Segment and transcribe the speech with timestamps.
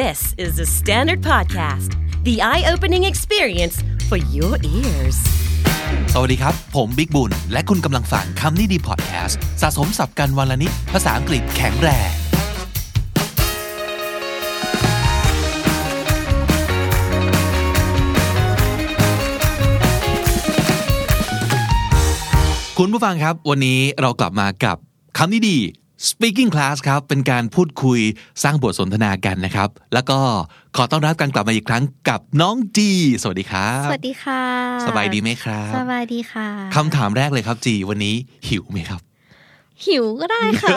[0.00, 1.90] This is the Standard Podcast,
[2.24, 3.76] the eye opening experience
[4.08, 5.18] for your ears.
[6.12, 12.10] สวัสดีครับ ผมบิ๊กบุญ และคุณกำลังฟังคำนี้ดีพอดแคสต์สะสมสับกันวันละนิด ภาษาอังกฤษแข็งแรง
[22.78, 24.76] คุณผู้ฟังครับ วันนี้เรากลับมากับ
[25.18, 25.58] คำนี้ดี
[26.10, 28.00] speaking class ครับ เป็นการพูดคุย
[28.42, 30.18] สร้างบทสนทนากันนะครับ แล้วก็
[30.76, 32.90] ขอต้อนรับการกลับมาอีกครั้งกับน้องจี
[33.22, 34.42] สวัสดีครับ สวัสดีค่ะ
[34.86, 38.14] สบายดีไหมครับ สบายดีค่ะคำถามแรกเลยครับจี วันนี้
[38.48, 39.00] หิวไหมครับ
[39.86, 40.76] หิวก็ได้ค่ะ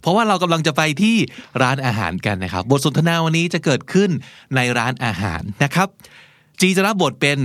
[0.00, 1.16] เพราะว่าเรากำลังจะไปที่
[1.62, 4.10] ร้านอาหารกันนะครับ บทสนทนาวันนี้จะเกิดขึ้น
[4.56, 5.88] ในร้านอาหารนะครับ
[6.60, 7.38] จีจะรับบทเป็น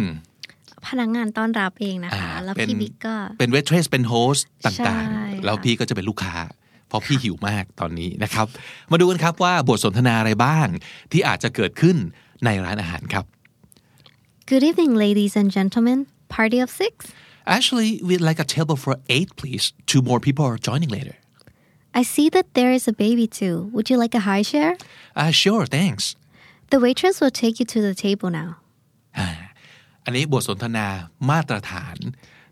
[0.88, 6.35] พนักงานต้อนรับเองนะอ่าคะ แล้วเป็นพี่บิ๊กก็เป็นเวทเทรสเป็นโฮสต์ใช่ต่างค่ะๆแล้วพี่ก็จะเป็นลูกค้า
[6.89, 8.48] เพราะพี่หิวมากตอนนี้นะครับ
[8.91, 10.67] มาดูกันครับว่าบทสนทนาอะไรบ้าง
[11.12, 11.98] ที่อาจจะเกิดขึ้น
[12.45, 13.25] ในร้านอาหารครับ
[14.49, 15.99] Good evening ladies and gentlemen
[16.37, 16.93] party of six
[17.57, 21.15] Actually we'd like a table for eight please two more people are joining later
[21.99, 24.70] I see that there is a baby too would you like a high chair
[25.21, 26.05] uh, sure thanks
[26.74, 28.49] the waitress will take you to the table now
[29.18, 29.27] อ่า
[30.03, 30.87] อันนี้บทสนทนา
[31.29, 31.98] มาตรฐาน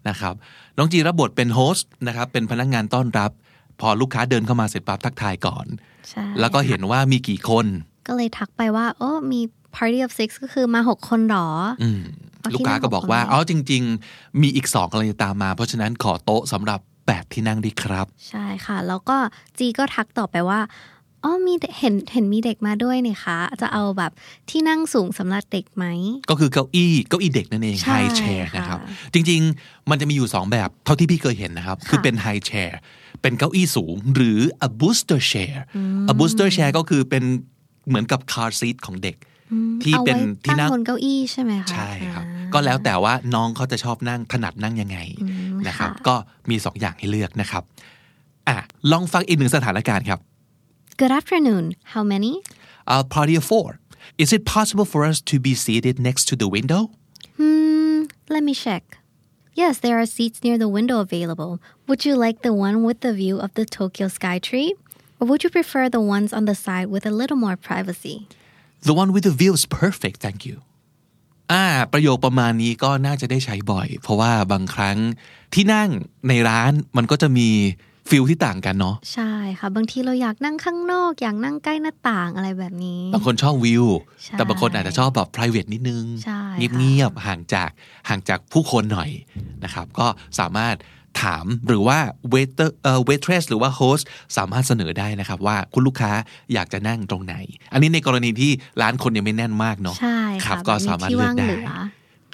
[0.10, 0.34] นะครับ
[0.78, 3.32] น้องจีรับบทเป็นโฮสต์นะครับ เป็นพนักงานต้อนรับ
[3.80, 5.66] พอลูกค้าเดินเข้ามาเสร็จปั๊บทักทายก่อน
[6.10, 7.66] ใช่แล้วก็เห็นว่ามีกี่คน
[8.08, 9.42] ก็เลยทักไปว่า โอ้มี
[9.76, 11.48] party of six ก็คือมาหกคนหรอ
[11.82, 12.02] ออืม
[12.40, 19.18] เอาที่ลูกค้าก็บอกว่านั่งหกคนอ๋อจริง ๆ มีอีกสองกำลังจะตามมา เพราะฉะนั้นขอโต๊ะสำหรับแปดที่นั่งดีครับ ใช่ค่ะ แล้วก็
[19.58, 20.60] จีก็ทักต่อไปว่า
[21.24, 24.12] อ๋อมีเด็กเห็นเห็นมีเด็กมาด้วยนี่คะ จะเอาแบบ
[24.50, 25.86] ที่นั่งสูงสำหรับเด็กไหม
[26.30, 28.80] ก็คือเก้าอี้เก้าอี้เด็กนั่นเองใช่ high chair ค่ะนะครับ
[29.14, 32.72] จริง ๆ มันจะมีอยู่ 2 แบบเท่าที่พี่เคยเห็นนะครับ คือเป็น high chair
[33.22, 35.56] เป็นเก้าอี้สูงหรือ a booster chair
[36.12, 37.24] a booster chair ก็คือเป็น
[37.88, 39.16] เหมือนกับ car seat ของเด็ก
[39.84, 44.98] ที่เอาเป็นไว้ที่ตั้งนั่งบนเก้าอี้ใช่ไหมคะใช่ครับอ่าก็แล้วแต่ว่าน้องเขาจะชอบนั่งถนัดนั่งยังไง
[45.68, 46.16] นะครับค่ะก็
[46.50, 47.64] มี2อย่างให้เลือกนะครับ
[48.48, 48.58] อะ
[48.92, 50.20] ลองฟังอีกหนึ่งสถานการณ์ครับ
[51.00, 52.32] Good afternoon how many
[52.96, 53.70] a party of four
[54.24, 56.82] is it possible for us to be seated next to the window
[57.38, 58.97] Hmm, let me check.
[59.57, 61.61] Yes, there are seats near the window available.
[61.87, 64.71] Would you like the one with the view of the Tokyo Skytree?
[65.21, 68.29] Or would you prefer the ones on the side with a little more privacy?
[68.83, 70.57] The one with the view is perfect thank you
[71.53, 74.99] อ่า ประโยคประมาณนี้ก็น่าจะได้ใช้บ่อย เพราะว่าบางครั้ง
[75.55, 75.91] ที่นั่ง
[76.29, 77.49] ในร้านมันก็จะมี
[78.10, 83.86] ฟิลที่ต่างกันเนาะใช่ค่ะบางทีเราอยากนั่งข้างนอก อยากนั่งใกล้หน้าต่างอะไรแบบนี้ บางคนชอบวิว
[84.24, 86.42] ใช่แต่บางคนอาจจะชอบแบบ private นิดนึงใช่
[86.78, 87.70] เงียบๆห่างจาก
[88.10, 89.10] ห่างจากผู้คนหน่อย
[89.64, 90.08] นะครับ ก็
[90.40, 90.76] สามารถ
[91.22, 92.00] ถามหรือว่า
[92.34, 94.04] waiter เอ่อ waitress หรือว่า host
[94.38, 96.12] สามารถเสนอได้นะครับ ว่าคุณลูกค้า
[96.54, 97.36] อยากจะนั่งตรงไหน
[97.74, 98.52] อันนี้ในกรณีที่
[98.82, 101.70] ร้านคนยังไม่แน่นมากเนาะใช่ครัค่ะบก็สามารถแบบเลืที่อกว่างได้เหลือ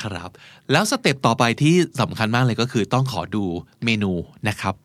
[0.04, 0.30] ครับ
[0.72, 3.44] แล้วสเต็ปต่อไปที่สำคัญมากเลยก็คือต้องขอดู
[3.86, 4.12] เมนู
[4.50, 4.83] นะครับอะ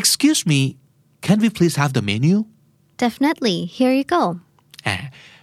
[0.00, 0.60] excuse me
[1.26, 2.36] can we please have the menu
[3.04, 4.22] Definitely here you go
[4.86, 4.96] อ่ะ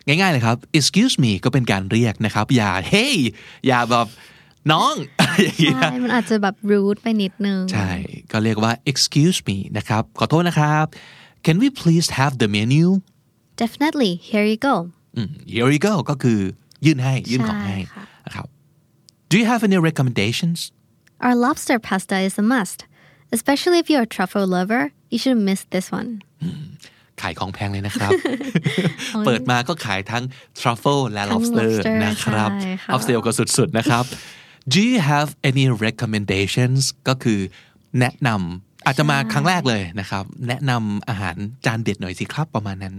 [0.08, 3.16] ง่ายๆเลยครับ excuse me ก็เป็นการเรียกนะครับ อย่า hey
[3.68, 4.08] อย่าแบบ
[4.72, 7.92] น้อง อะไรอย่างเงี้ย ใช่ มันอาจจะแบบ rude ไปนิดนึง ใช่
[8.32, 10.86] ก็เรียกว่า excuse me นะครับ ขอโทษนะครับ
[11.46, 12.88] can we please have the menu
[13.62, 14.76] Definitely here you go
[15.16, 16.40] อืม here you go ก็คือ
[16.86, 18.48] ยื่นให้ ยื่นของให้ ใช่ค่ะ นะครับ
[19.30, 20.60] do you have any recommendations
[21.26, 22.80] Our lobster pasta is a must
[23.37, 24.83] Especially if you're a truffle lover
[25.13, 26.11] you shouldn't miss this one
[27.21, 28.11] ขายของแพงเลยนะครับ
[29.27, 30.25] เปิดมาก็ขายทั้ง
[30.61, 34.05] truffle และทั้ง lobster lobster นะครับใช่ค่ะออฟเซลก็สุดๆนะครับ
[34.73, 37.41] Do you have any recommendations ก็คือ
[38.01, 41.37] แนะนำอาจจะมาครั้งแรกเลยนะครับ แนะนำอาหาร
[41.67, 42.95] จานเด็ดหน่อยสิครับประมาณนั้น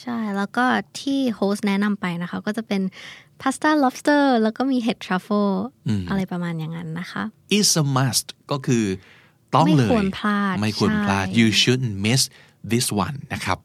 [0.00, 0.64] ใช่ แล้วก็
[1.00, 2.82] ที่ host แนะนำไปนะคะ ก็จะเป็น
[3.40, 5.50] พาสต้า lobster แล้วก็มีเห็ดทรัฟเฟิล
[6.10, 7.22] อะไรประมาณอย่างนั้นนะคะ
[7.58, 8.84] is a must ก็คือ
[9.56, 12.22] ต้องเลย ไม่ควรพลาดไม่ควรพลาดใช่ you shouldn't miss
[12.72, 13.58] this one นะครับ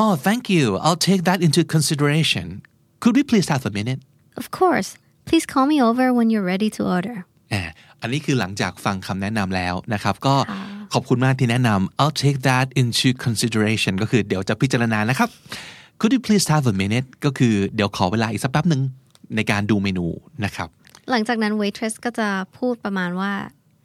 [0.00, 2.46] oh thank you I'll take that into consideration
[3.02, 4.00] could we please have a minute
[4.40, 4.90] Of course
[5.28, 7.16] please call me over when you're ready to order
[7.52, 7.62] อะ
[8.00, 10.34] อันนี้คือหลังจากฟังคำแนะนำแล้วนะครับ ก็
[10.92, 15.28] ขอบคุณมากที่แนะนำ I'll take that into consideration ก็คือเดี๋ยวจะพิจารณานะครับ
[16.00, 18.82] Could you please have a minute ก็คือเดี๋ยวขอเวลาอีกสักแป๊บหนึ่ง
[19.36, 20.06] ในการดูเมนู
[20.44, 20.68] นะครับ
[21.10, 23.32] หลังจากนั้น waitress ก็จะพูดประมาณว่า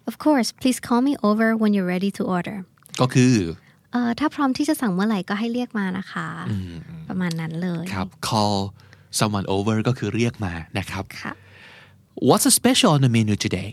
[0.09, 2.57] Of course please call me over when you're ready to order
[3.01, 3.33] ก็คือ
[3.91, 6.27] เอ่อถ้าพร้อมที่จะสั่งเมื่อไหร่ก็ให้เรียกมานะคะ
[7.09, 8.57] ประมาณนั้นเลยครับ call
[9.19, 11.33] someone over ก็คือเรียกมานะครับค่ะ
[12.27, 13.69] What's a special on the menu today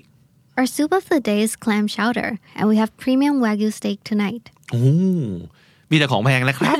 [0.58, 4.44] Our soup of the day is clam chowder and we have premium wagyu steak tonight
[4.70, 4.82] โอ้
[5.90, 6.76] มีแต่ของแพงนะครับ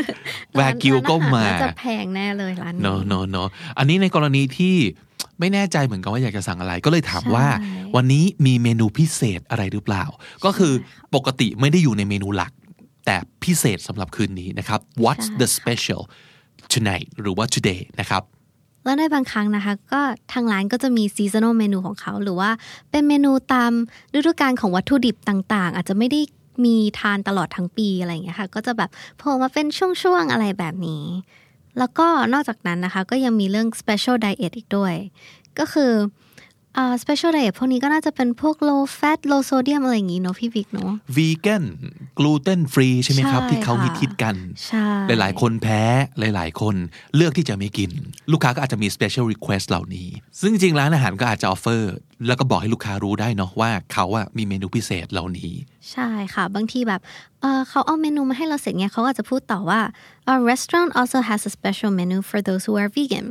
[0.58, 3.43] วากิวก็มาร้นอหรน่จะแพงแน่เลยร้านนี้ no no no
[3.79, 4.76] อันนี้ในกรณีที่
[5.40, 10.04] ไม่แน่ใจเหมือนกันว่าอยากจะสั่งอะไร ก็เลยถามว่าใช่วันนี้มีเมนูพิเศษอะไรหรือเปล่า
[10.44, 10.72] ก็คือ
[11.14, 12.52] ปกติไม่ได้อยู่ในเมนูหลัก
[13.06, 16.02] แต่พิเศษสำหรับคืนนี้นะครับ what's the special
[16.72, 18.22] tonight หรือว่า today นะครับ
[18.84, 20.00] แล้วในบางครั้งนะคะ ก็
[20.32, 22.50] ทางร้านก็จะมี seasonal เมนูของเขา หรือว่า
[22.90, 23.72] เป็นเมนูตาม
[24.14, 26.20] ฤดูกาลของวัตถุดิบต่างๆ อาจจะไม่ได้
[26.64, 31.04] มีทานตลอดทั้งปีอะไรอย่างเงี้ยค่ะ ก็จะแบบโผล่มาเป็นช่วงๆอะไรแบบนี้
[31.81, 34.94] แล้วก็นอกจากนั้นนะคะก็ยังมีเรื่อง special diet อีกด้วย
[35.59, 35.93] ก็คือ
[36.77, 41.65] อ่า special diet พวกนี้ก็น่าจะเป็นพวก low fat low sodium อะไรอย่างงี้เนาะพี่วิกเนาะ vegan
[42.19, 44.37] gluten free ใช่ไหมครับใช่ที่เขาค่ะฮิตๆกัน
[44.67, 45.82] ใช่หลายๆ คนแพ้
[46.19, 46.75] หลายๆ คน
[47.17, 47.91] เลือกที่จะไม่กิน
[48.33, 50.09] ลูกค้าก็อาจจะมี special request เหล่านี้
[50.41, 51.83] ซึ่งจริงๆร้านอาหารก็อาจจะ offer
[52.26, 55.52] แล้วก็บอกให้ลูกค้ารู้ได้เนาะว่าเขาอะมีเมนูพิเศษเหล่านี้
[55.93, 57.00] ใช่ค่ะ บางทีแบบ
[57.40, 59.81] เอ่อเขาเอาเมนูมาให้เราเสร็จเนี่ยเขาอาจจะพูดต่อว่า
[60.31, 63.26] our restaurant also has a special menu for those who are vegan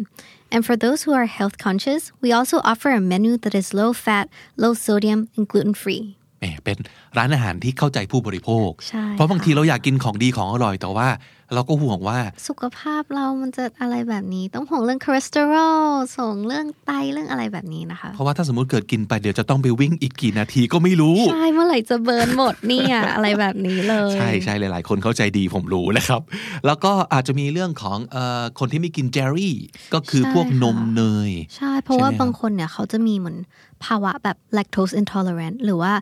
[0.53, 3.91] and for those who are health conscious we also offer a menu that is low
[4.05, 4.25] fat
[4.63, 6.05] low sodium and gluten free
[6.39, 6.77] แหมเป็น
[7.17, 11.07] ร้านอาหารที่เข้าใจผู้บริโภคใช่เพราะบางค่ะทีเราอยากกินของดีของอร่อยแต่ว่า
[11.53, 15.83] เราก็ห่วงว่า สุขภาพเรามันจะอะไรแบบนี้ ต้องห่วงเรื่องคอเลสเตอรอล
[16.17, 26.21] ห่วงเรื่องไตเรื่องอะไรแบบนี้นะคะ เพราะว่าถ้าสมมติเกิดกินไปเดี๋ยวจะต้องไปวิ่งอีกกี่นาทีก็ไม่รู้ ใช่เมื่อไหร่จะ burn หมดเนี่ยอะไรแบบนี้เลย ใช่ใช่หลาย ๆ คนเข้าใจดีผมรู้นะครับ
[26.65, 29.55] แล้วก็อาจจะมีเรื่องของเออคนที่ไม่กินเจอรี่
[29.93, 33.37] ก็คือพวกนมเนย ใช่เพราะว่าใช่ไหมครับบางคนเนี่ยเขาจะมีเหมือน
[33.85, 35.93] ภาวะแบบ lactose intolerant หรือว่า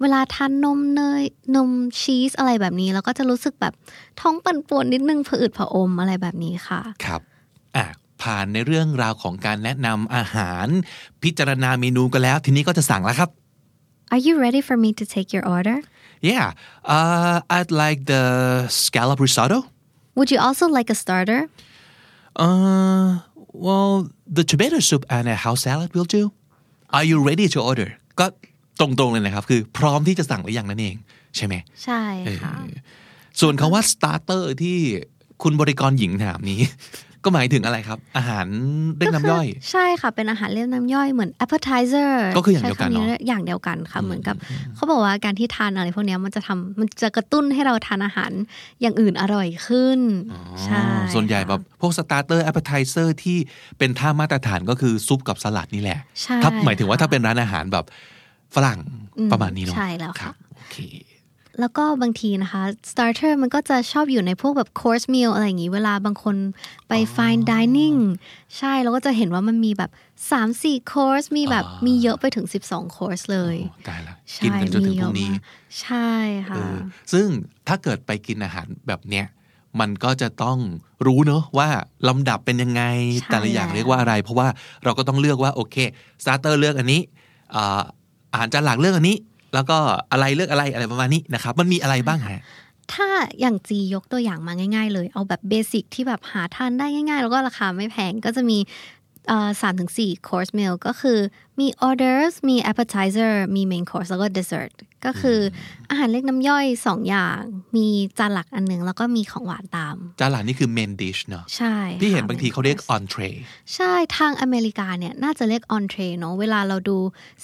[0.00, 1.22] เวลาทานนมเนย
[1.56, 3.74] นมชีสอะไรแบบนี้ แล้วก็จะรู้สึกแบบ
[4.20, 7.20] ท้องปั่นป่วนนิดนึงผะอืดผะอมอะไรแบบนี้ค่ะ ครับ
[7.76, 7.86] อะ
[8.22, 10.66] ผ่านในเรื่องราวของการแนะนำอาหาร
[11.22, 13.30] พิจารณาเมนูกันแล้ว ทีนี้ก็จะสั่งแล้วครับ
[14.12, 15.78] Are you ready for me to take your order
[16.30, 16.46] yeah
[16.96, 18.24] uh, I'd like the
[18.82, 19.58] scallop risotto
[20.16, 21.40] Would you also like a starter
[22.44, 23.06] uh
[23.66, 23.92] well
[24.38, 26.22] the tomato soup and a house salad will do
[26.96, 27.90] are you ready to order
[28.20, 28.26] ก็
[28.80, 30.96] ตรงๆเลยนะครับ คือพร้อมที่จะสั่งหรือยังนั่นเอง
[31.36, 31.54] ใช่ไหม
[31.84, 32.02] ใช่
[32.42, 32.54] ค่ะ
[33.40, 34.78] ส่วนคาว่า starter ที่
[35.42, 36.60] คุณบริกรหญิงถามนี้
[37.26, 38.46] ก็หมายถึงอะไรครับ อาหาร
[38.96, 44.36] เรียกน้ำย่อย ใช่ค่ะ เป็นอาหารเรียกน้ำย่อยเหมือน appetizer ก็คืออย่างเดียวกันเนอะใช้คำอย่างเดียวกันค่ะเหมือนกับ
[44.74, 48.32] เขาบอกว่าการที่ทานอะไรพวกเนี้ยมันจะทำมันจะกระตุ้นให้เราทานอาหาร
[48.80, 50.00] อย่างอื่นอร่อยขึ้น
[50.64, 50.82] ใช่
[51.14, 53.36] ส่วนใหญ่แบบพวก starter appetizer ที่
[53.78, 57.84] เป็นท่ามาตรฐานก็คือซุปกับสลัดนี่แหละใช่ถ้าหมายถึงว่าค่ะถ้าเป็นร้านอาหารแบบ
[58.54, 58.80] ฝรั่ง
[59.32, 60.76] ประมาณนี้เนาะใช่แล้วคค่ะรับโอเค
[61.60, 66.36] แล้วก็บางทีนะคะ starter มันก็จะชอบอยู่ในพวกแบบ course meal อะไรอย่างนี้ เวลาบางคน
[66.88, 67.98] ไป fine dining
[68.58, 69.90] ใช่แล้วก็จะเห็นว่ามันมีแบบ
[70.40, 75.40] 3-4 course มีแบบมีเยอะไปถึง 12 course เลยโอ้ตายละใช่กินกันจนถึงมีพเยรุ่งนี้เยอะมาก
[75.80, 76.10] ใช่
[76.48, 76.76] ค่ะเออ
[77.12, 77.26] ซึ่ง
[77.68, 79.26] ถ้าเกิดไปกินอาหารแบบเนี้ย
[79.80, 80.58] มันก็จะต้อง
[81.06, 81.68] รู้เนอะว่า
[82.08, 82.82] ลำดับเป็นยังไง
[83.20, 84.48] ใช่แต่ละอย่างแล้วเรียกว่าอะไร เพราะว่า
[84.84, 85.76] เราก็ต้องเลือกว่าโอเค
[86.22, 87.00] starter เลือกอันนี้
[87.54, 87.80] อ่า
[88.32, 89.16] อาหารจานหลักเลือกอันนี้
[89.56, 89.78] แล้วก็
[90.12, 92.42] อะไรเลือกอะไรอะไรประมาณนี้นะครับ มันมีอะไรบ้างฮะ
[92.94, 93.08] ถ้า
[93.40, 98.58] อย่างจียกตัวอย่างมาง่าย ๆ เลย เอาแบบ basic ที่แบบหาทานได้ง่าย ๆ แล้วก็ราคาไม่แพงก็จะมี
[99.60, 101.18] สามถึงสี่ course meal ก็คือ
[101.60, 104.72] มี orders มี appetizer มี main course แล้วก็ dessert
[105.06, 105.38] ก็คือ
[105.90, 107.40] อาหารเล็กน้ำย่อยสองอย่าง
[107.76, 107.86] มี
[108.18, 113.36] จานหลักอันหนึ่งแล้วก็มีของหวานตาม จานหลักนี่คือ main dish เนอะใช่พี่เห็นค่ะบางที main เขาเรียก course entree
[113.74, 116.98] ใช่ทางอเมริกาเนี่ยน่าจะเรียก entree เนอะเวลาเราดู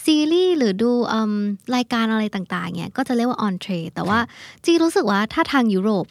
[0.04, 1.34] ซีรีส์หรือดูอืม
[1.76, 4.18] รายการอะไรต่างๆเนี่ยก็จะเรียกว่า entree แต่ว่า
[4.64, 6.06] จีรู้สึกว่าถ้าทางยุโรป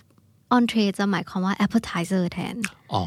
[0.58, 2.56] entree จะหมายความว่า appetizer แทน
[2.94, 3.04] อ๋อ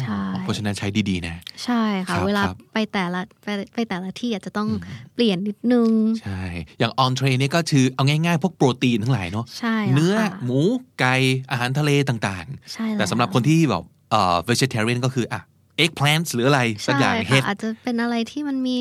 [0.00, 4.68] ใช่ เพราะฉะนั้นใช้ดีๆนะ ใช่ค่ะครับเวลาครับไปแต่ละไปไปแต่ละที่อาจจะต้อง
[5.14, 5.90] เปลี่ยนนิดนึง
[6.22, 6.42] ใช่
[6.78, 10.60] อย่าง entree นี่ก็คือเอาง่ายๆ พวกโปรตีนทั้งหลายเนาะ ใช่แล้วเนื้อค่ะหมู
[11.00, 11.14] ไก่
[11.50, 15.40] อาหารทะเลต่างใช่ล้วแต่สำหรับคนที่แบบเอ่อ vegetarian ก็คืออะ
[15.84, 18.76] eggplant หรืออะไรสักใช่อย่างค่ะเห็ดอาจจะเป็นอะไรที่มันมี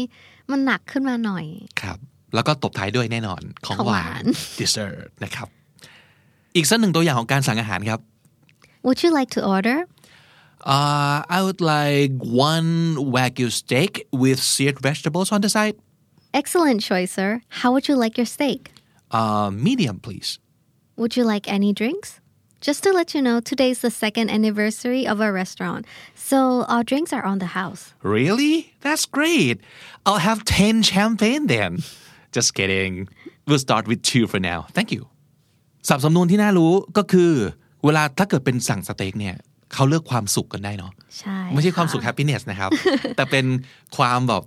[0.52, 1.46] มันหนักขึ้นมาหน่อย
[1.82, 1.98] ครับ
[2.36, 4.26] แล้วก็ตบท้ายด้วยแน่นอนของของหหวาวานน
[4.60, 5.48] dessert นะครับ
[6.57, 8.01] อีกสักหนึ่งตัวอย่างของการสั่งอาหารครับ
[8.87, 9.77] Would you like to order
[10.75, 12.13] uh, I would like
[12.51, 12.71] one
[13.15, 15.77] wagyu steak with seared vegetables on the side
[16.41, 18.61] Excellent choice sir How would you like your steak
[19.19, 20.31] uh, medium please
[21.01, 22.11] Would you like any drinks
[22.67, 25.83] Just to let you know today is the second anniversary of our restaurant
[26.31, 26.39] so
[26.73, 27.83] our drinks are on the house
[28.17, 28.55] Really?
[28.87, 29.57] That's great.
[30.07, 31.71] I'll have 10 champagne then.
[32.37, 33.09] Just kidding.
[33.47, 34.59] We'll start with two for now.
[34.77, 35.03] Thank you.
[35.88, 37.32] สับสำนวนที่น่ารู้ก็คือ
[37.86, 39.36] เวลาถ้าเกิดเป็นสั่งสเต็กเนี่ย
[39.74, 42.72] เขาเลือกความสุขกันได้เนาะใช่ไม่ใช่ความสุขะ happiness นะครับ
[43.16, 43.46] แต่เป็น
[43.98, 44.44] ความแบบ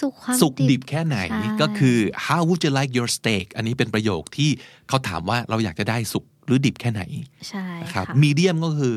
[0.00, 1.96] สุขความสุขดิบแค่ไหนใช่ก็คือ
[2.26, 4.50] how would you like your steak อันนี้เป็นประโยคที่
[4.88, 7.02] เขาถามว่าเราอยากจะได้สุขรือดิบแค่ไหน
[7.48, 8.96] ใช่นะครับค่ะมีเดียมก็คือ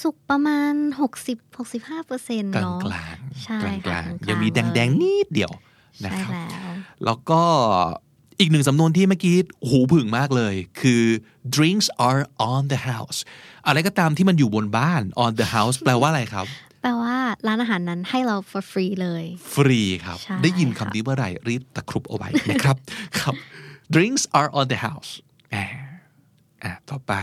[0.00, 0.72] สุกประมาณ
[1.16, 5.52] 60 65เปอร์เซ็นต์กลางเนาะกลางใช่กลางค่ะกลางกลางๆยังมีแดงแดงเลยนิดเดียว
[6.04, 7.42] นะใช่ครับแล้วแล้วก็
[8.40, 9.36] อีกหนึ่งสำนวนที่เมื่อกี้
[9.68, 11.02] หูผึ่งมากเลย คือ
[11.54, 13.18] drinks are on the house
[13.66, 16.46] อะไรก็ตามที่มันอยู่บนบ้าน on the house แปลว่าอะไรครับ
[16.82, 17.16] แปลว่า
[17.46, 19.24] ร้านอาหารนั้นให้เรา for free เลย
[19.54, 22.76] ฟรีครับใช่ได้ยินค่ะคำนี้เมื่อไหร่รีบตะครุบเอาไว้นะครับ
[23.18, 23.34] ครับ
[23.94, 25.10] drinks are on the house
[25.54, 25.64] อ่า
[26.62, 27.14] อ่าต่อไป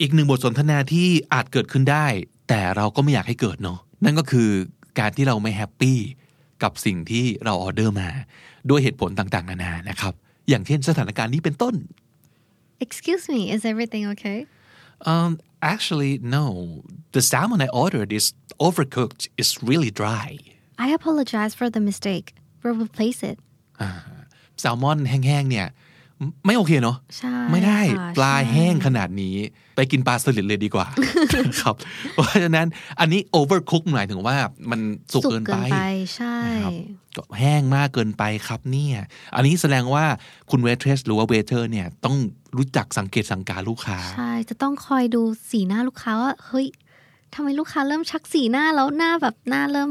[0.00, 2.06] อีกหนึ่งบทสนทนาที่อาจเกิดขึ้นได้
[2.48, 4.48] แต่เราก็ไม่อยากให้เกิดเนาะนั่นก็คือ
[4.98, 5.98] การที่เราไม่แฮปปี้
[6.62, 8.10] กับสิ่งที่เราออเดอร์มา
[8.70, 10.14] ด้วยเหตุผลต่างๆ นานานะครับ
[10.48, 11.74] อย่างเช่นสถานการณ์นี้เป็นต้น
[12.84, 14.38] excuse me is everything okay
[15.12, 15.30] um
[15.72, 16.44] actually no
[17.16, 18.26] the salmon I ordered is
[18.66, 20.26] overcooked it's really dry
[20.84, 22.26] I apologize for the mistake
[22.60, 23.36] we'll replace it
[24.60, 25.66] แซลมอนแห้งๆเนี่ย
[26.18, 29.36] ไม่ไม่โอเคเนาะใช่ไม่ได้ค่ะปลาใช่แห้งขนาดนี้
[29.76, 30.86] ไปกินปลาสลิดเลยดีกว่า
[31.60, 31.74] ครับ
[32.14, 32.66] เพราะฉะนั้น
[33.00, 34.36] อันนี้ overcook หมายถึงว่า
[34.70, 34.80] มัน
[35.12, 35.56] สุกเกินไป
[36.16, 36.78] ใช่นะครับ
[37.16, 38.98] ก็แห้งมากเกินไปครับเนี่ย
[39.36, 40.04] อันนี้แสดงว่า
[40.50, 42.16] คุณ waitress หรือว่า waiter เนี่ยต้อง
[42.56, 46.66] รู้จักสังเกตอาการลูกค้า ใช่ จะต้องคอยดูสีหน้าลูกค้าว่าเฮ้ย
[47.34, 49.90] ทำไมลูกค้าเริ่มชักสีหน้าแล้วหน้าแบบหน้าเริ่ม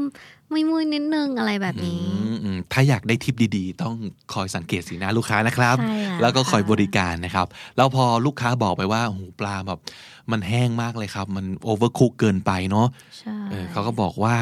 [0.52, 3.94] มุยมุยๆนิดนึงอะไรแบบนี้อืมอืมถ้าอยากได้ทิปดีๆ ต้อง
[4.32, 9.80] คอยสังเกตสีหน้าลูกค้านะครับใช่แล้วแล้วก็คอยค่ะบริการนะครับ แล้วพอลูกค้าบอกไปว่าโอ้โหปลาแบบ
[10.30, 12.86] มันแห้งมากเลยครับ มันโอเวอร์คุกเกินไปเนาะ
[13.18, 14.36] ใช่เออเขาก็บอกว่า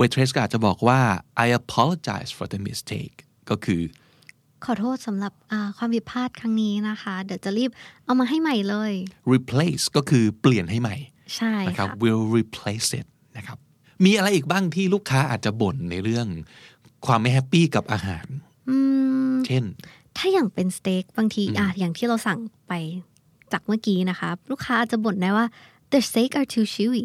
[0.00, 0.98] waitress ก็อาจจะบอกว่า
[1.44, 3.16] I apologize for the mistake
[3.50, 3.82] ก็คือ
[4.64, 7.70] ขอโทษสำหรับอ่าความผิดพลาดครั้งนี้นะคะ เดี๋ยวจะรีบ
[8.04, 8.92] เอามาให้ใหม่เลย
[9.34, 10.96] replace ก็คือเปลี่ยนให้ใหม่
[11.36, 13.58] ใช่นะครับค่ะ will replace it นะครับ
[14.04, 16.26] มีอะไรอีกบ้างที่ลูกค้าอาจจะบ่นในเรื่อง
[17.06, 18.26] ความไม่ happy กับอาหาร
[18.70, 18.78] อื
[19.30, 19.64] มเช่น
[20.16, 22.72] ถ้าอย่างเป็นสเต็กบางทีอะอย่างที่เราสั่งไป
[23.52, 25.46] จากเมื่อกี้นะคะ ลูกค้าอาจจะบ่นได้ว่า
[25.92, 27.04] the steak are too chewy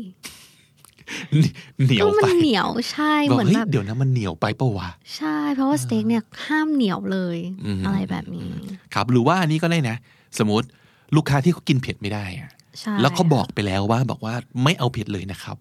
[1.86, 7.38] เหนียวก็มันเหนียวไปใช่บอเหกมือนบอกเฮ้ยแบบเดี๋ยวนะมันเหนียวไปปะวะใช่ เพราะว่าสเต็กเนี่ยห้ามเหนียวเลย
[7.86, 8.50] อะไรแบบนี้
[8.94, 9.96] ครับหรือว่าอันนี้ก็ได้นะ
[10.40, 10.68] สมมติ
[11.16, 12.57] ลูกค้าที่เขากินเผ็ดไม่ได้อะใช่
[13.02, 15.58] แล้วเขาบอกไปแล้วว่าบอกว่าไม่เอาเผ็ดเลยนะครับ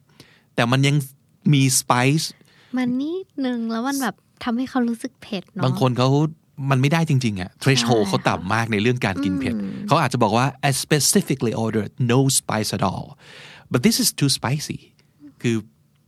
[0.55, 0.97] แต่มันยัง
[1.53, 2.31] มีสไปซ์
[2.77, 6.09] มันนิดนึงแล้วมันแบบทำให้เขารู้สึกเผ็ดเนาะบางคนเขา
[6.71, 9.55] มันไม่ได้จริงๆอะ threshold ใช่เขาต่ำมากในเรื่องการกินเผ็ด
[9.89, 13.07] เขาอาจจะบอกว่า I specifically ordered no spice at all
[13.73, 14.79] but this is too spicy
[15.43, 15.57] คือ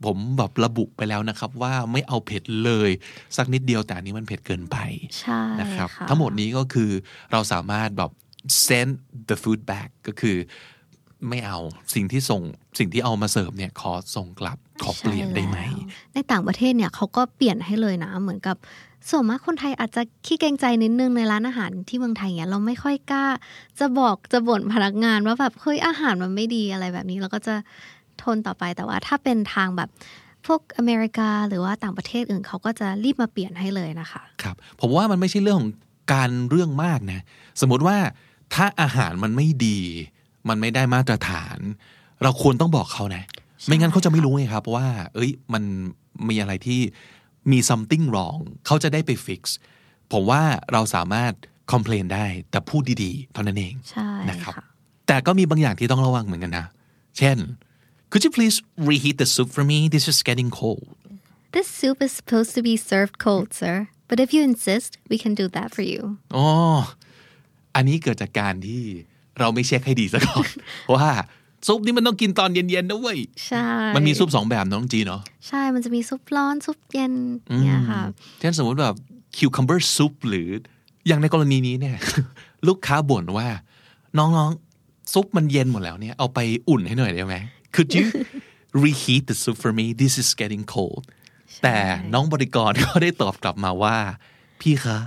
[0.04, 2.90] ผมแบบระบุไปแล้วนะครับ ว่าไม่เอาเผ็ดเลย
[3.36, 4.76] สักนิดเดียวแต่อันนี้มันเผ็ดเกินไป
[5.20, 6.90] ใช่นะครับค่ะทั้งหมดนี้ก็คือ
[7.32, 8.10] เราสามารถแบบ
[8.66, 8.90] send
[9.28, 10.36] the food back ก็คือ
[11.28, 11.58] ไม่เอา
[11.94, 12.42] สิ่งที่ส่ง
[12.78, 18.56] สิ่งที่เอามาเสิร์ฟเนี่ยขอส่งกลับขอเปลี่ยนได้ไหมใช่แล้วในต่างประเทศเนี่ยเขาก็เปลี่ยนให้เลยนะเหมือนกับ
[19.10, 23.26] ส่วนมากคนไทยอาจจะขี้เกรงใจนิดนึงในร้านอาหารที่เมืองไทยเนี่ยเราไม่ค่อยกล้า
[23.78, 27.54] จะบอกจะบ่นพนักงานว่าแบบเฮ้ยอาหารมันไม่ดีอะไรแบบนี้เราก็จะ
[28.22, 29.88] ทนต่อไปแต่ว่าถ้าเป็นทางแบบ
[30.46, 35.72] พวกอเมริกาหรือว่าต่างประเทศอื่นเขาก็จะรีบมาเปลี่ยนให้เลยนะคะครับผมว่ามันไม่ใช่เรื่องของ
[36.12, 37.20] การเรื่องมากนะ
[37.60, 37.96] สมมติว่า
[38.54, 39.78] ถ้าอาหารมันไม่ดี
[40.48, 41.58] มันไม่ได้มาตรฐาน
[42.22, 43.24] เราควรต้องบอกเขานะ
[43.66, 45.62] ไม่งั้นเขาจะไม่รู้ไงครับว่า เอ้ยมัน
[46.28, 46.80] มีอะไรที่
[47.52, 49.42] มี something wrong เขาจะได้ไป fix
[50.12, 50.42] ผมว่า
[50.72, 51.32] เราสามารถ
[51.72, 54.64] complain ได้แต่พูดดีๆ เท่านั้นเองใช่นะครับค่ะ
[55.06, 56.66] แต่ก็มีบางอย่างที่ต้องระวังเหมือนกันนะ
[57.18, 57.38] เช่น
[58.10, 58.56] could you please
[58.90, 60.86] reheat the soup for me this is getting cold
[61.56, 63.76] This soup is supposed to be served cold sir
[64.08, 66.02] but if you insist we can do that for you
[66.36, 66.46] อ๋อ
[67.74, 68.84] อันนี้เกิดจากการที่
[69.40, 70.48] เราไม่เช็คให้ดีซะก่อน
[70.94, 71.08] ว่า
[71.66, 73.66] ซุปนี่มันต้องกินตอนเย็นๆนะเว้ยใช่
[73.96, 77.12] มันมีซุปสองแบบน้องจีเนาะใช่ มันจะมีซุปร้อนซุปเย็น
[77.62, 78.02] เนี่ยค่ะ
[78.40, 78.96] เช่นสมมติแบบ
[79.36, 80.48] cucumber soup หรือ
[81.06, 81.96] อย่างในกรณีนี้เนี่ย
[82.68, 83.48] ลูกค้าบ่นว่า
[84.18, 87.36] น้องๆ ซุปมันเย็นหมดแล้วเนี่ย เอาไปอุ่นให้หน่อยได้ไหม
[87.74, 88.06] Could you
[88.84, 91.02] reheat the soup for me this is getting cold
[91.62, 91.76] แต่
[92.14, 93.96] น้องบริกรก็ได้ตอบกลับมาว่า
[94.60, 94.98] พี่คะ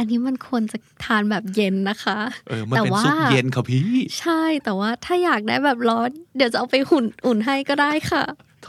[0.00, 8.24] อันนี้มันควรจะทานแบบเย็นนะคะเออมันแต่เป็นว่าซุปเย็นค่ะพี่ ใช่แต่ว่าถ้าอยากได้แบบร้อน เดี๋ยวจะเอาไปหุ่นอุ่นให้ก็ได้ค่ะ
[8.64, 8.68] โถ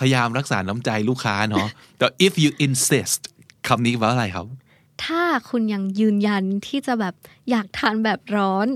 [0.00, 3.20] พยายามรักษาน้ำใจลูกค้าเนาะแต่ if you insist
[3.68, 4.46] คำนี้ว่าอะไรครับ
[5.04, 7.14] ถ้าคุณยังยืนยันที่จะแบบ
[7.50, 8.68] อยากทานแบบร้อน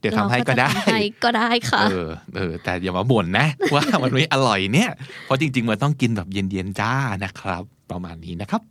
[0.00, 4.90] เดี๋ยวทำให้ก็ได้เราจะทำให้ก็ได้ค่ะ เออเออแต่อย่ามาบ่นนะ ว่ามันไม่อร่อยเนี่ย
[5.24, 6.92] เพราะจริง ๆ มันต้องกินแบบเย็น ๆ จ้า
[7.24, 8.62] นะครับ ประมาณนี้นะครับ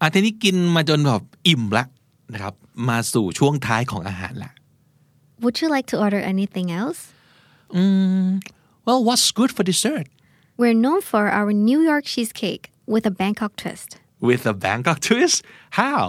[0.00, 1.84] อาทีนี้กินมาจนแบบอิ่มละ
[2.32, 2.54] นะครับ
[2.88, 4.52] มาสู่ช่วงท้ายของอาหารละ
[5.42, 7.00] Would you like to order anything else
[7.74, 7.84] อื
[8.24, 8.26] ม
[8.86, 10.06] well what's good for dessert
[10.60, 13.90] We're known for our New York cheesecake with a Bangkok twist
[14.28, 15.38] with a Bangkok twist
[15.80, 16.04] how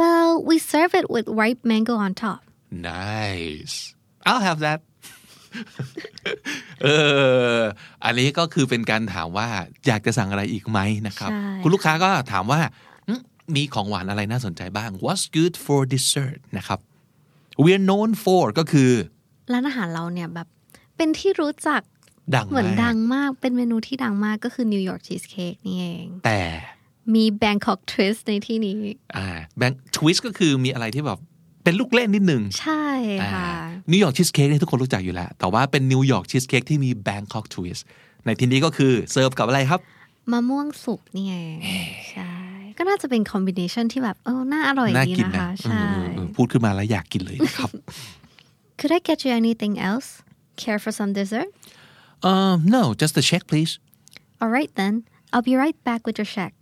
[0.00, 2.40] Well we serve it with ripe mango on top
[2.92, 3.76] nice
[4.28, 4.80] I'll have that
[6.82, 6.88] เอ
[7.58, 7.60] อ
[8.04, 9.48] อันนี้ก็คือเป็นการถามว่า
[9.86, 12.89] อยากจะสั่งอะไรอีกไหมนะครับใช่คุณลูกค้าก็ถามว่าอื
[13.50, 16.78] มมีของหวานอะไรน่าสนใจบ้าง What's good for dessert นะครับ
[17.64, 18.90] We're known for ก็คือ
[19.52, 20.48] ร้านอาหารเราเนี่ยแบบ
[20.96, 21.82] เป็นที่รู้จัก
[22.34, 26.40] ดังเหมือนมากดังมากเป็นเมนูที่ดังมากก็คือนิวยอร์กชีสเค้กนี่เอง แต่
[27.14, 28.78] มี Bangkok Twist ในที่นี้
[29.16, 29.26] อ่า
[29.58, 31.18] Bangkok twist ก็คือมีอะไรที่แบบ
[31.64, 32.86] เป็นลูกเล่นนิดนึงใช่
[33.32, 33.50] ค่ะ
[33.90, 37.78] นิวยอร์กชีสเค้กเนี่ยทุกคนรู้จักอยู่แล้ว แต่ว่าเป็นนิวยอร์กชีสเค้กที่มี Bangkok twist
[38.24, 39.80] ในที่นี้ก็คือเสิร์ฟกับอะไรครับ
[40.32, 41.34] มะม่วงสุกนี่ไง
[42.12, 42.32] ใช่
[42.82, 47.70] ก็น่าจะเป็น combination ที่แบบเออน่าอร่อยน่าดีกินนะนะคะใช่เออเออพูดขึ้นมาแล้วอยากกินเลยนะครับ
[48.78, 50.08] Could I get you anything else
[50.62, 51.50] Care for some dessert
[52.30, 53.72] um no just a check please
[54.40, 54.94] Alright then
[55.32, 56.54] I'll be right back with your check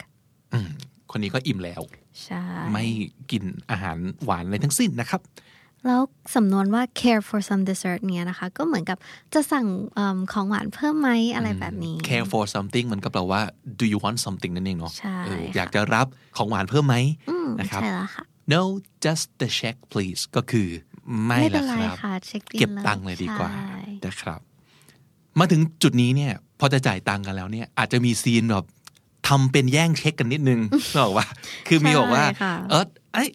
[0.52, 0.68] อืม
[1.10, 1.82] คนนี้ก็อิ่มแล้ว
[2.24, 2.84] ใช่ ไม่
[3.30, 5.20] กินอาหารหวานอะไรทั้งสิ้นนะครับ
[5.86, 6.00] แล้ว
[6.34, 8.98] สำนวนว่า care for some dessert เนี่ยนะคะ ก็เหมือนกับ
[9.34, 13.40] จะสั่งเอิ่มของหวานเพิ่มไหมอะไรแบบนี้ care for something มันก็แปลว่า
[13.80, 16.06] do you want something นั่นเองเนาะใช่เออค่ะอยากจะรับ
[16.36, 16.96] ของหวานเพิ่มไหม
[17.30, 18.60] อืมนะครับใช่แล้วค่ะ no
[19.04, 20.68] just the check please ก็คือ
[21.26, 24.40] ไม่ไม่เป็นไรละครับค่ะเช็คบิลเก็บตังค์เลยดีกว่าใช่นะครับ
[25.38, 28.66] มาถึงจุดนี้เนี่ย พอจะจ่ายตังค์กันแล้วเนี่ย อาจจะมีซีนแบบ
[29.28, 30.60] ทำเป็นแย่งเช็คกันนิดนึง
[30.98, 31.26] บอกว่า
[31.68, 33.28] คือมีบอกว่าใช่ค่ะเออไอย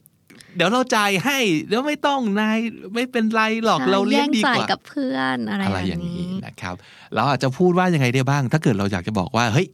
[0.56, 2.60] เดี๋ยวเราจ่ายให้เดี๋ยวไม่ต้องนาย
[2.94, 6.76] ไม่เป็นไรหรอกใช่เราเลี้ยงดีแย่จ่ายกว่ากับเพื่อนอะไรอะไรแบบอย่างนี้นี้นะครับ
[7.16, 9.68] เราอาจจะพูดว่ายังไงได้บ้าง ถ้าเกิดเราอยากจะบอกว่าเฮ้ย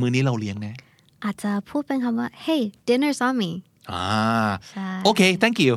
[0.00, 0.74] มือนี้เราเลี้ยงนะ
[1.24, 3.50] อาจจะพูดเป็นคำว่า hey dinner's on me
[3.92, 4.06] อ่า
[4.70, 5.72] ใช่โอเค thank you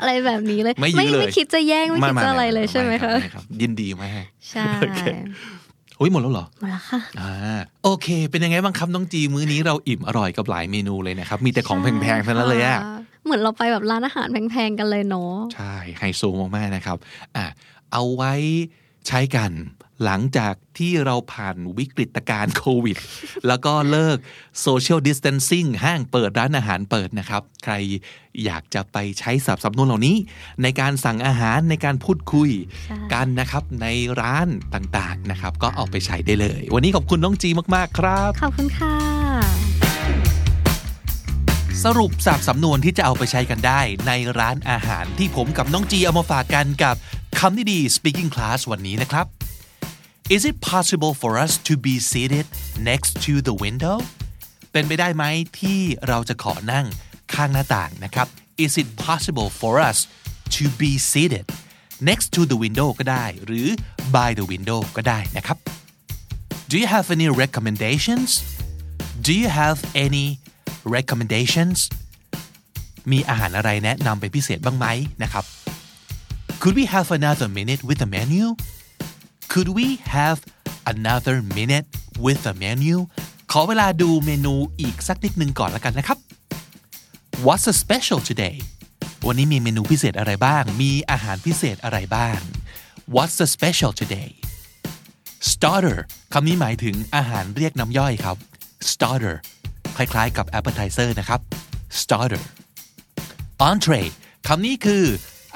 [0.00, 5.02] อะไรแบบนี้เลย ไม่ยื้อเลยไม่คิดจะแย่ง ไม่คิดจะอะไรเลยใช่ไหมรัคะบรับยินดีมากใช่โอเค
[6.00, 16.22] อุ้ยหมดแล้วเหรอ หมดแล้วค่ะอ่าโอเค เป็นยังไงบ้างครับน้องจีมื้อนี้เราอิ่มอร่อยกับหลายเมนูเลยนะครับ มีแต่ของแพงๆทั้งนั้นเลยอะใช่ค่ะ เหมือนเราไปแบบร้านอาหารแพงๆกันเลยเนาะใช่ไฮโซ
[16.56, 16.96] มากๆนะครับ
[17.36, 17.46] อะ
[17.92, 18.32] เอาไว้
[19.08, 19.52] ใช้กัน
[20.04, 22.96] หลังจากที่เราผ่านวิกฤตการณ์โควิด
[23.46, 24.18] แล้วก็เลิก
[24.62, 27.74] โซเชียลดิส a ทนซิ่งห้างเปิดร้านอาหารเปิดนะครับ ใคร
[28.44, 30.16] อยากจะไปใช้สับสำนวนเหล่านี้
[30.62, 32.50] ในการสั่งอาหารในการพูดคุย
[32.86, 33.86] ใช่กันนะครับใน
[34.20, 39.21] ร้านต่างๆนะครับ ก็เอาไปใช้ได้เลย วันนี้ขอบคุณน้องจีมาก ๆ ครับ ขอบคุณค่ะ
[41.88, 46.96] สรุปสับสำนวนที่จะเอาไปใช้กันได้ ในร้านอาหารที่ผมกับน้องจีเอามาฝากกันกับ
[47.38, 49.26] คำนี้ดี speaking class วันนี้นะครับ
[50.34, 52.46] Is it possible for us to be seated
[52.90, 53.96] next to the window
[54.72, 55.24] เป็นไปได้ไหม
[55.60, 56.86] ที่เราจะขอนั่ง
[57.34, 58.26] ข้างหน้าต่างนะครับ
[58.64, 59.98] Is it possible for us
[60.56, 61.46] to be seated
[62.08, 63.66] next to the window ก็ได้ หรือ
[64.16, 65.58] by the window ก็ได้นะครับ
[66.70, 68.30] Do you have any recommendations
[69.26, 70.26] Do you have any
[70.96, 71.78] recommendations
[73.10, 74.86] มีอาหารอะไรแนะนำเป็นพิเศษบ้างไหม
[75.22, 75.44] นะครับ
[76.60, 78.44] Could we have another minute with the menu
[79.52, 80.38] Could we have
[80.92, 81.86] another minute
[82.24, 82.96] with the menu
[83.52, 86.18] ขอเวลาดูเมนูอีกสักนิดนึงก่อนแล้วกันนะครับ
[87.44, 88.56] What's the special today
[89.26, 92.38] วันนี้มีเมนูพิเศษอะไรบ้าง มีอาหารพิเศษอะไรบ้าง
[93.14, 94.30] What's the special today
[95.52, 95.98] starter
[96.32, 98.36] คำนี้หมายถึงอาหารเรียกน้ำย่อยครับ
[98.92, 99.36] starter
[99.96, 101.40] คล้ายๆกับ appetizer นะครับ
[102.00, 102.44] starter
[103.68, 104.08] entree
[104.46, 105.04] คำนี้คือ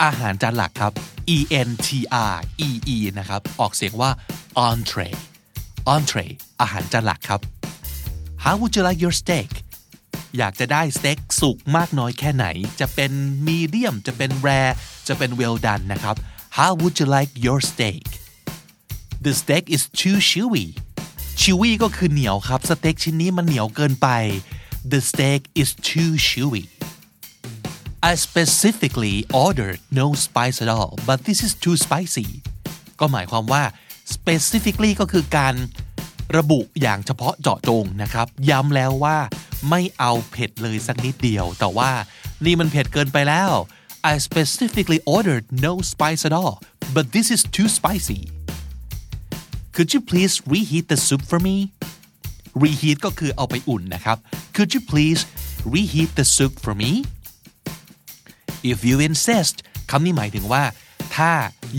[0.03, 0.93] อาหารจานหลักครับ
[1.37, 1.89] e n t
[2.33, 4.11] r e e นะครับ ออกเสียงว่า
[4.69, 5.17] entree
[5.95, 7.41] entree อาหารจานหลักครับ
[8.45, 9.51] How would you like your steak
[10.39, 12.47] อยากจะได้สเต็กสุกมากน้อยแค่ไหน
[12.81, 13.13] จะเป็น
[13.47, 14.51] มีเดียม จะเป็นแร
[15.09, 16.17] จะเป็น well done นะครับ
[16.57, 18.07] How would you like your steak
[19.25, 20.67] The steak is too chewy
[21.41, 24.09] chewy ก็คือเหนียวครับ สเต็กชิ้นนี้มันเหนียวเกินไป
[24.93, 26.65] The steak is too chewy
[28.11, 32.29] I specifically ordered no spice at all but this is too spicy
[33.01, 33.63] ก็หมายความว่า
[34.15, 35.55] specifically ก็คือการ
[36.37, 39.19] ระบุอย่างเฉพาะเจาะจงนะครับ ย้ำแล้วว่า
[39.71, 41.91] ไม่เอาเผ็ดเลยสักนิดเดียว แต่ว่า
[42.45, 43.53] นี่มันเผ็ดเกินไปแล้ว
[44.11, 46.55] I specifically ordered no spice at all
[46.95, 48.21] but this is too spicy
[49.77, 51.57] Could you please reheat the soup for me
[52.63, 54.19] reheat ก็คือเอาไปอุ่นนะครับ
[54.57, 55.21] Could you please
[55.75, 56.91] reheat the soup for me
[58.73, 59.57] if you insist
[59.91, 60.63] คำนี้หมายถึงว่า
[61.17, 61.31] ถ้า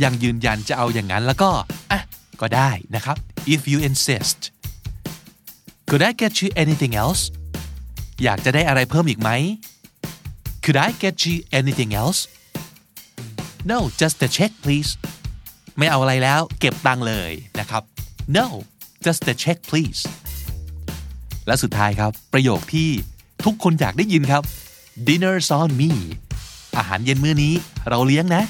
[0.03, 1.51] ยังยืนยันจะเอาอย่างนั้นแล้วก็
[1.91, 2.01] อะ
[2.41, 3.17] ก็ได้นะครับ
[3.55, 4.39] if you insist
[5.89, 7.21] could I get you anything else
[8.23, 9.29] อยากจะได้อะไรเพิ่มอีกไหม
[10.63, 12.19] could I get you anything else
[13.71, 14.91] no just the check please
[15.77, 17.83] ไม่เอาอะไรแล้วเก็บตังค์เลยนะครับ
[18.37, 18.45] no
[19.05, 20.01] just the check please
[21.47, 22.89] และสุดท้ายครับ ประโยคที่
[23.45, 24.43] ทุกคนอยากได้ยินครับ
[25.07, 25.91] dinner's on me
[26.77, 27.53] อาหารเย็นมื้อนี้
[27.89, 28.43] เราเลี้ยงนะ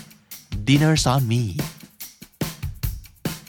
[0.68, 1.44] dinner's on me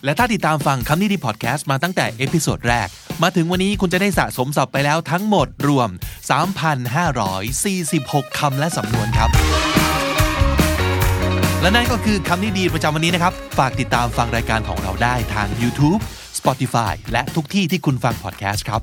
[0.05, 2.89] และถ้าติดตามฟังคำนี้ดีพอดแคสต์มาตั้งแต่ episode แรก
[3.23, 5.89] มาถึงวันนี้คุณจะได้สะสมศัพท์ไปแล้วทั้งหมดรวม
[6.99, 9.31] 3,546 คำและสำนวนครับ
[11.61, 16.01] และนั่นก็คือคำนี้ดีประจำวันนี้นะครับ ฝากติดตามฟังรายการของเราได้ทาง YouTube
[16.39, 18.81] Spotify และทุกที่ที่คุณฟังพอดแคสต์ครับ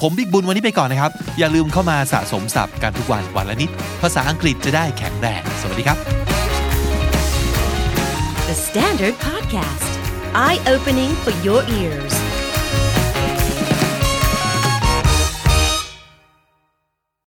[0.00, 3.70] ผมบิ๊กบุญวันนี้ไปก่อนนะครับ อย่าลืมเข้ามาสะสมศัพท์กันทุกวันวันละนิด
[4.02, 5.98] ภาษาอังกฤษจะได้แข็งแรง สวัสดีครับ
[8.48, 9.90] The Standard Podcast,
[10.46, 12.33] eye opening for your ears.